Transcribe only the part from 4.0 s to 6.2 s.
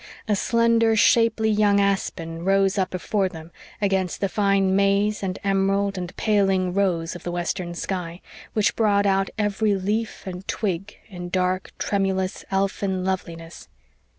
the fine maize and emerald and